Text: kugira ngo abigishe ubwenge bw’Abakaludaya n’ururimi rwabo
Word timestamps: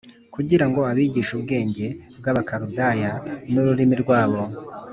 kugira 0.35 0.65
ngo 0.69 0.79
abigishe 0.91 1.31
ubwenge 1.37 1.85
bw’Abakaludaya 2.19 3.11
n’ururimi 3.51 3.95
rwabo 4.03 4.41